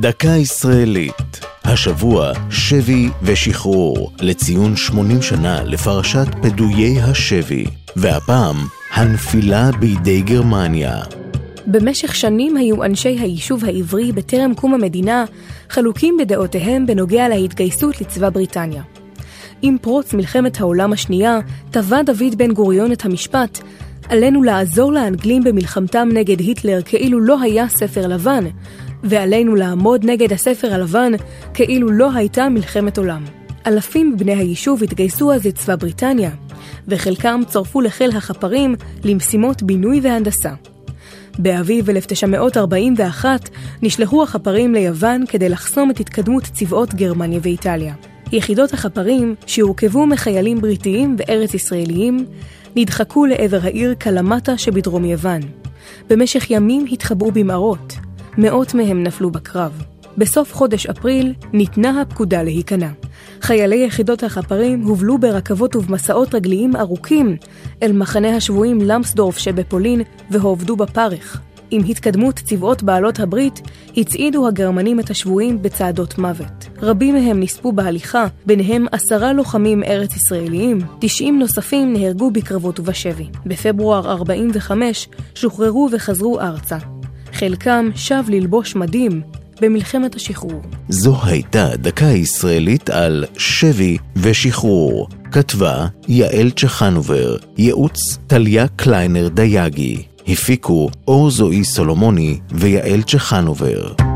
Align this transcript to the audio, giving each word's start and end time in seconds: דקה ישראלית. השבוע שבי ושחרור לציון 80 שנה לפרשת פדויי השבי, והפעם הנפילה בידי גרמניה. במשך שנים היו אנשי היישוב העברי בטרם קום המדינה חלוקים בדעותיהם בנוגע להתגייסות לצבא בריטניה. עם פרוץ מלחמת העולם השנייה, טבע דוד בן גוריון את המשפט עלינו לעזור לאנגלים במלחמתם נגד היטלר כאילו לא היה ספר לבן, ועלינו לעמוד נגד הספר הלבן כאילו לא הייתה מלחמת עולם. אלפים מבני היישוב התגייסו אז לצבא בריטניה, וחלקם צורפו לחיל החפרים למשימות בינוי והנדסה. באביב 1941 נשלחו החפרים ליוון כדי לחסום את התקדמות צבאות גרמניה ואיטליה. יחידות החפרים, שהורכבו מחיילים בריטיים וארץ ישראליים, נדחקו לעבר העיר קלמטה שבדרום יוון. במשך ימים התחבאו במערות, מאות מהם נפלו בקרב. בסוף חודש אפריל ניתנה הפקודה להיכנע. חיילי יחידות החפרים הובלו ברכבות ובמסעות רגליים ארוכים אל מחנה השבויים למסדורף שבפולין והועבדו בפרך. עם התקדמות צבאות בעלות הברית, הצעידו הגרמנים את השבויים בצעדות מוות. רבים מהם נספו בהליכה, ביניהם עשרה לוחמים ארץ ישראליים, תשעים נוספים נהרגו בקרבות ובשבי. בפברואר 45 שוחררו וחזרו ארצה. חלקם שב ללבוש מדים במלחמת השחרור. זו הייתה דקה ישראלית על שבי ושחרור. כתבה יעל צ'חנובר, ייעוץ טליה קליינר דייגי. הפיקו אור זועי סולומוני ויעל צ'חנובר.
דקה 0.00 0.28
ישראלית. 0.28 1.40
השבוע 1.64 2.32
שבי 2.50 3.08
ושחרור 3.22 4.12
לציון 4.20 4.76
80 4.76 5.22
שנה 5.22 5.62
לפרשת 5.64 6.26
פדויי 6.42 7.00
השבי, 7.00 7.64
והפעם 7.96 8.56
הנפילה 8.94 9.70
בידי 9.80 10.22
גרמניה. 10.22 11.00
במשך 11.66 12.14
שנים 12.14 12.56
היו 12.56 12.84
אנשי 12.84 13.18
היישוב 13.20 13.64
העברי 13.64 14.12
בטרם 14.12 14.54
קום 14.54 14.74
המדינה 14.74 15.24
חלוקים 15.68 16.16
בדעותיהם 16.20 16.86
בנוגע 16.86 17.28
להתגייסות 17.28 18.00
לצבא 18.00 18.30
בריטניה. 18.30 18.82
עם 19.62 19.76
פרוץ 19.80 20.14
מלחמת 20.14 20.60
העולם 20.60 20.92
השנייה, 20.92 21.38
טבע 21.70 22.02
דוד 22.02 22.34
בן 22.36 22.52
גוריון 22.52 22.92
את 22.92 23.04
המשפט 23.04 23.58
עלינו 24.08 24.42
לעזור 24.42 24.92
לאנגלים 24.92 25.44
במלחמתם 25.44 26.08
נגד 26.12 26.40
היטלר 26.40 26.82
כאילו 26.82 27.20
לא 27.20 27.40
היה 27.40 27.68
ספר 27.68 28.06
לבן, 28.06 28.44
ועלינו 29.04 29.54
לעמוד 29.54 30.04
נגד 30.04 30.32
הספר 30.32 30.74
הלבן 30.74 31.12
כאילו 31.54 31.90
לא 31.90 32.12
הייתה 32.14 32.48
מלחמת 32.48 32.98
עולם. 32.98 33.24
אלפים 33.66 34.12
מבני 34.12 34.34
היישוב 34.34 34.82
התגייסו 34.82 35.32
אז 35.32 35.46
לצבא 35.46 35.76
בריטניה, 35.76 36.30
וחלקם 36.88 37.40
צורפו 37.46 37.80
לחיל 37.80 38.10
החפרים 38.16 38.74
למשימות 39.04 39.62
בינוי 39.62 40.00
והנדסה. 40.02 40.52
באביב 41.38 41.90
1941 41.90 43.48
נשלחו 43.82 44.22
החפרים 44.22 44.74
ליוון 44.74 45.26
כדי 45.26 45.48
לחסום 45.48 45.90
את 45.90 46.00
התקדמות 46.00 46.44
צבאות 46.44 46.94
גרמניה 46.94 47.40
ואיטליה. 47.42 47.94
יחידות 48.32 48.72
החפרים, 48.72 49.34
שהורכבו 49.46 50.06
מחיילים 50.06 50.60
בריטיים 50.60 51.16
וארץ 51.18 51.54
ישראליים, 51.54 52.26
נדחקו 52.76 53.26
לעבר 53.26 53.58
העיר 53.62 53.94
קלמטה 53.94 54.58
שבדרום 54.58 55.04
יוון. 55.04 55.40
במשך 56.08 56.50
ימים 56.50 56.86
התחבאו 56.92 57.30
במערות, 57.30 57.94
מאות 58.38 58.74
מהם 58.74 59.02
נפלו 59.02 59.30
בקרב. 59.30 59.82
בסוף 60.18 60.54
חודש 60.54 60.86
אפריל 60.86 61.34
ניתנה 61.52 62.00
הפקודה 62.00 62.42
להיכנע. 62.42 62.88
חיילי 63.42 63.84
יחידות 63.86 64.22
החפרים 64.22 64.82
הובלו 64.82 65.18
ברכבות 65.18 65.76
ובמסעות 65.76 66.34
רגליים 66.34 66.76
ארוכים 66.76 67.36
אל 67.82 67.92
מחנה 67.92 68.36
השבויים 68.36 68.78
למסדורף 68.80 69.38
שבפולין 69.38 70.02
והועבדו 70.30 70.76
בפרך. 70.76 71.40
עם 71.70 71.82
התקדמות 71.88 72.34
צבאות 72.34 72.82
בעלות 72.82 73.20
הברית, 73.20 73.60
הצעידו 73.96 74.48
הגרמנים 74.48 75.00
את 75.00 75.10
השבויים 75.10 75.62
בצעדות 75.62 76.18
מוות. 76.18 76.68
רבים 76.82 77.14
מהם 77.14 77.40
נספו 77.40 77.72
בהליכה, 77.72 78.26
ביניהם 78.46 78.86
עשרה 78.92 79.32
לוחמים 79.32 79.82
ארץ 79.82 80.16
ישראליים, 80.16 80.78
תשעים 81.00 81.38
נוספים 81.38 81.92
נהרגו 81.92 82.30
בקרבות 82.30 82.80
ובשבי. 82.80 83.28
בפברואר 83.46 84.10
45 84.10 85.08
שוחררו 85.34 85.88
וחזרו 85.92 86.40
ארצה. 86.40 86.99
חלקם 87.40 87.88
שב 87.94 88.22
ללבוש 88.28 88.76
מדים 88.76 89.20
במלחמת 89.60 90.14
השחרור. 90.14 90.62
זו 90.88 91.16
הייתה 91.24 91.68
דקה 91.76 92.04
ישראלית 92.04 92.90
על 92.90 93.24
שבי 93.38 93.96
ושחרור. 94.16 95.08
כתבה 95.32 95.86
יעל 96.08 96.50
צ'חנובר, 96.50 97.36
ייעוץ 97.58 98.18
טליה 98.26 98.68
קליינר 98.68 99.28
דייגי. 99.28 100.02
הפיקו 100.28 100.90
אור 101.08 101.30
זועי 101.30 101.64
סולומוני 101.64 102.38
ויעל 102.50 103.02
צ'חנובר. 103.02 104.09